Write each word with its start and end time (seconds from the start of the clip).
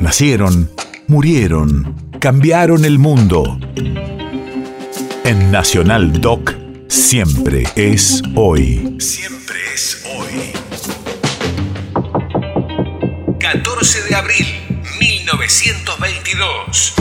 Nacieron, 0.00 0.70
murieron, 1.08 1.94
cambiaron 2.20 2.86
el 2.86 2.98
mundo. 2.98 3.60
En 5.24 5.50
Nacional 5.52 6.22
Doc, 6.22 6.54
siempre 6.88 7.64
es 7.76 8.22
hoy. 8.34 8.96
Siempre 8.98 9.58
es 9.74 10.02
hoy. 10.16 10.52
14 13.38 14.08
de 14.08 14.14
abril, 14.14 14.46
1922. 15.00 16.94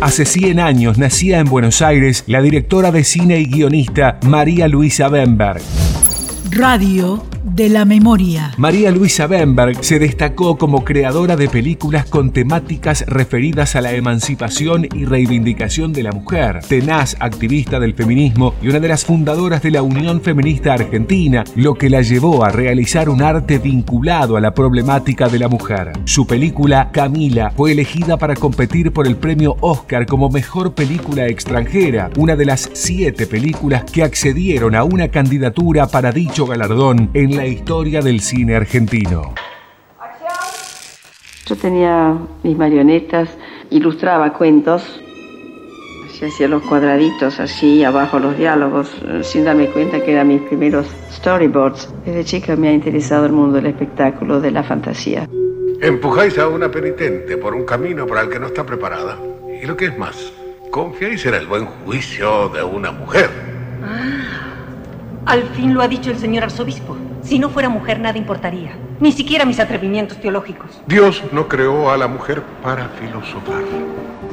Hace 0.00 0.24
100 0.24 0.58
años 0.58 0.98
nacía 0.98 1.38
en 1.38 1.46
Buenos 1.46 1.82
Aires 1.82 2.24
la 2.26 2.42
directora 2.42 2.90
de 2.90 3.04
cine 3.04 3.38
y 3.38 3.44
guionista 3.44 4.18
María 4.24 4.66
Luisa 4.66 5.08
Bemberg. 5.08 5.62
Radio 6.50 7.24
de 7.54 7.68
la 7.68 7.84
memoria. 7.84 8.52
María 8.56 8.90
Luisa 8.90 9.26
Bemberg 9.26 9.84
se 9.84 9.98
destacó 9.98 10.58
como 10.58 10.84
creadora 10.84 11.36
de 11.36 11.48
películas 11.48 12.06
con 12.06 12.30
temáticas 12.30 13.04
referidas 13.06 13.76
a 13.76 13.80
la 13.80 13.92
emancipación 13.92 14.86
y 14.94 15.04
reivindicación 15.04 15.92
de 15.92 16.02
la 16.02 16.12
mujer, 16.12 16.60
tenaz 16.68 17.16
activista 17.20 17.80
del 17.80 17.94
feminismo 17.94 18.54
y 18.62 18.68
una 18.68 18.80
de 18.80 18.88
las 18.88 19.04
fundadoras 19.04 19.62
de 19.62 19.70
la 19.70 19.82
Unión 19.82 20.20
Feminista 20.20 20.74
Argentina, 20.74 21.44
lo 21.54 21.74
que 21.74 21.90
la 21.90 22.02
llevó 22.02 22.44
a 22.44 22.50
realizar 22.50 23.08
un 23.08 23.22
arte 23.22 23.58
vinculado 23.58 24.36
a 24.36 24.40
la 24.40 24.52
problemática 24.52 25.28
de 25.28 25.38
la 25.38 25.48
mujer. 25.48 25.92
Su 26.04 26.26
película 26.26 26.90
Camila 26.92 27.50
fue 27.56 27.72
elegida 27.72 28.16
para 28.16 28.34
competir 28.34 28.92
por 28.92 29.06
el 29.06 29.16
premio 29.16 29.56
Oscar 29.60 30.06
como 30.06 30.28
mejor 30.28 30.74
película 30.74 31.26
extranjera, 31.26 32.10
una 32.16 32.36
de 32.36 32.44
las 32.44 32.68
siete 32.72 33.26
películas 33.26 33.84
que 33.84 34.02
accedieron 34.02 34.74
a 34.74 34.84
una 34.84 35.08
candidatura 35.08 35.86
para 35.86 36.12
dicho 36.12 36.46
galardón 36.46 37.10
en 37.14 37.37
la 37.38 37.46
historia 37.46 38.00
del 38.00 38.18
cine 38.18 38.56
argentino. 38.56 39.32
Yo 41.46 41.56
tenía 41.56 42.18
mis 42.42 42.56
marionetas, 42.58 43.28
ilustraba 43.70 44.32
cuentos, 44.32 44.82
se 46.18 46.26
hacía 46.26 46.48
los 46.48 46.64
cuadraditos 46.64 47.38
así, 47.38 47.84
abajo 47.84 48.18
los 48.18 48.36
diálogos, 48.36 48.90
eh, 49.06 49.20
sin 49.22 49.44
darme 49.44 49.68
cuenta 49.68 50.02
que 50.02 50.14
eran 50.14 50.26
mis 50.26 50.40
primeros 50.42 50.88
storyboards. 51.12 51.94
Desde 52.04 52.24
chica 52.24 52.56
me 52.56 52.70
ha 52.70 52.72
interesado 52.72 53.26
el 53.26 53.32
mundo 53.32 53.54
del 53.54 53.66
espectáculo, 53.66 54.40
de 54.40 54.50
la 54.50 54.64
fantasía. 54.64 55.28
Empujáis 55.80 56.36
a 56.38 56.48
una 56.48 56.68
penitente 56.68 57.36
por 57.36 57.54
un 57.54 57.64
camino 57.64 58.04
para 58.04 58.22
el 58.22 58.30
que 58.30 58.40
no 58.40 58.48
está 58.48 58.66
preparada. 58.66 59.16
Y 59.62 59.64
lo 59.64 59.76
que 59.76 59.86
es 59.86 59.96
más, 59.96 60.32
confiáis 60.72 61.24
en 61.24 61.34
el 61.34 61.46
buen 61.46 61.66
juicio 61.66 62.48
de 62.48 62.64
una 62.64 62.90
mujer. 62.90 63.30
Ah, 63.84 65.24
al 65.26 65.44
fin 65.50 65.72
lo 65.72 65.82
ha 65.82 65.86
dicho 65.86 66.10
el 66.10 66.18
señor 66.18 66.42
arzobispo. 66.42 66.96
Si 67.22 67.38
no 67.38 67.50
fuera 67.50 67.68
mujer, 67.68 68.00
nada 68.00 68.18
importaría. 68.18 68.76
Ni 69.00 69.12
siquiera 69.12 69.44
mis 69.44 69.60
atrevimientos 69.60 70.18
teológicos. 70.20 70.80
Dios 70.86 71.22
no 71.32 71.48
creó 71.48 71.90
a 71.90 71.96
la 71.96 72.08
mujer 72.08 72.42
para 72.62 72.88
filosofar. 72.88 73.62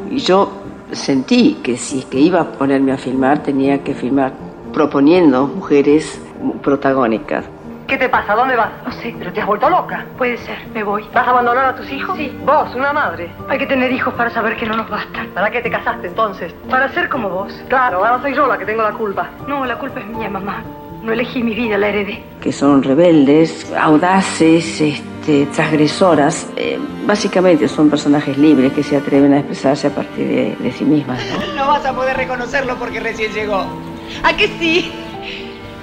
Y 0.09 0.19
yo 0.19 0.51
sentí 0.91 1.59
que 1.63 1.77
si 1.77 1.99
es 1.99 2.05
que 2.05 2.19
iba 2.19 2.41
a 2.41 2.51
ponerme 2.51 2.91
a 2.91 2.97
filmar, 2.97 3.39
tenía 3.39 3.83
que 3.83 3.93
filmar 3.93 4.33
proponiendo 4.73 5.47
mujeres 5.47 6.21
protagónicas. 6.61 7.45
¿Qué 7.87 7.97
te 7.97 8.09
pasa? 8.09 8.33
¿Dónde 8.33 8.55
vas? 8.55 8.71
No 8.83 8.91
sé, 8.91 9.15
pero 9.17 9.31
te 9.31 9.41
has 9.41 9.45
vuelto 9.47 9.69
loca. 9.69 10.05
Puede 10.17 10.37
ser, 10.37 10.57
me 10.73 10.83
voy. 10.83 11.05
¿Vas 11.13 11.27
a 11.27 11.29
abandonar 11.29 11.65
a 11.65 11.75
tus 11.75 11.91
hijos? 11.91 12.17
Sí. 12.17 12.35
Vos, 12.43 12.73
una 12.73 12.91
madre. 12.91 13.29
Hay 13.47 13.59
que 13.59 13.67
tener 13.67 13.91
hijos 13.91 14.13
para 14.15 14.31
saber 14.31 14.57
que 14.57 14.65
no 14.65 14.75
nos 14.75 14.89
bastan. 14.89 15.27
¿Para 15.35 15.51
qué 15.51 15.61
te 15.61 15.69
casaste 15.69 16.07
entonces? 16.07 16.51
Para 16.69 16.89
ser 16.89 17.09
como 17.09 17.29
vos. 17.29 17.53
Claro, 17.69 18.03
ahora 18.03 18.21
soy 18.23 18.33
yo 18.33 18.47
la 18.47 18.57
que 18.57 18.65
tengo 18.65 18.81
la 18.81 18.93
culpa. 18.93 19.29
No, 19.47 19.65
la 19.65 19.77
culpa 19.77 19.99
es 19.99 20.07
mía, 20.07 20.29
mamá. 20.29 20.63
No 21.05 21.13
elegí 21.13 21.43
mi 21.43 21.53
vida, 21.53 21.77
la 21.77 21.89
heredé. 21.89 22.23
Que 22.41 22.51
son 22.51 22.81
rebeldes, 22.81 23.71
audaces, 23.79 24.81
este, 24.81 25.45
transgresoras. 25.53 26.47
Eh, 26.55 26.79
básicamente 27.05 27.67
son 27.67 27.91
personajes 27.91 28.35
libres 28.39 28.73
que 28.73 28.81
se 28.81 28.97
atreven 28.97 29.31
a 29.33 29.37
expresarse 29.37 29.85
a 29.85 29.89
partir 29.91 30.27
de, 30.27 30.55
de 30.59 30.71
sí 30.71 30.83
mismas. 30.83 31.21
¿no? 31.31 31.53
No 31.55 31.67
vas 31.67 31.85
a 31.85 31.93
poder 31.93 32.17
reconocerlo 32.17 32.75
porque 32.79 32.99
recién 32.99 33.31
llegó. 33.33 33.67
¿A 34.23 34.35
que 34.35 34.47
sí? 34.59 34.91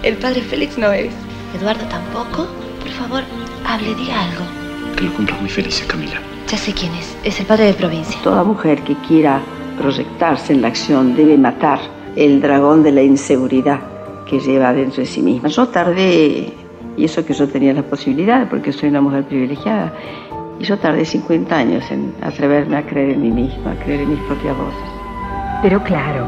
El 0.02 0.16
padre 0.16 0.40
Félix 0.40 0.76
no 0.76 0.90
es. 0.90 1.12
Eduardo 1.56 1.84
tampoco. 1.86 2.48
Por 2.80 2.90
favor, 2.90 3.22
hable, 3.64 3.94
diga 3.94 4.22
algo. 4.24 4.44
Que 4.96 5.04
lo 5.04 5.12
cumplas 5.14 5.40
muy 5.40 5.50
felices, 5.50 5.86
Camila. 5.86 6.20
Ya 6.48 6.58
sé 6.58 6.72
quién 6.72 6.92
es. 6.96 7.16
Es 7.22 7.38
el 7.38 7.46
padre 7.46 7.66
de 7.66 7.74
provincia. 7.74 8.18
Toda 8.24 8.42
mujer 8.42 8.82
que 8.82 8.96
quiera 9.06 9.40
proyectarse 9.78 10.52
en 10.52 10.62
la 10.62 10.68
acción 10.68 11.14
debe 11.14 11.38
matar 11.38 11.78
el 12.16 12.40
dragón 12.40 12.82
de 12.82 12.90
la 12.90 13.02
inseguridad 13.02 13.91
que 14.28 14.40
lleva 14.40 14.72
dentro 14.72 15.02
de 15.02 15.06
sí 15.06 15.22
misma. 15.22 15.48
Yo 15.48 15.68
tardé, 15.68 16.52
y 16.96 17.04
eso 17.04 17.24
que 17.24 17.32
yo 17.32 17.48
tenía 17.48 17.72
la 17.72 17.82
posibilidad, 17.82 18.48
porque 18.48 18.72
soy 18.72 18.88
una 18.88 19.00
mujer 19.00 19.24
privilegiada, 19.24 19.92
y 20.58 20.64
yo 20.64 20.78
tardé 20.78 21.04
50 21.04 21.56
años 21.56 21.90
en 21.90 22.14
atreverme 22.22 22.76
a 22.76 22.86
creer 22.86 23.10
en 23.10 23.22
mí 23.22 23.30
misma, 23.30 23.72
a 23.72 23.84
creer 23.84 24.02
en 24.02 24.10
mis 24.10 24.20
propias 24.20 24.56
voces. 24.56 24.90
Pero 25.62 25.82
claro, 25.82 26.26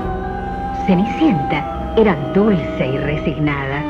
Cenicienta 0.86 1.94
era 1.96 2.14
dulce 2.34 2.86
y 2.86 2.98
resignada 2.98 3.82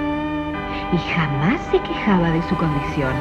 y 0.93 0.98
jamás 1.14 1.60
se 1.70 1.78
quejaba 1.81 2.31
de 2.31 2.43
su 2.43 2.56
condición. 2.56 3.12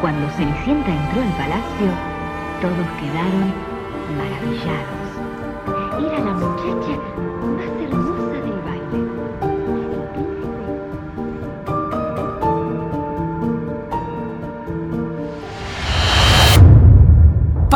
Cuando 0.00 0.28
Cenicienta 0.30 0.90
entró 0.90 1.22
al 1.22 1.32
palacio, 1.36 1.90
todos 2.60 2.86
quedaron 3.00 3.52
maravillados. 4.16 5.37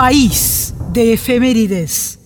País 0.02 0.74
de 0.92 1.12
efemérides. 1.12 2.18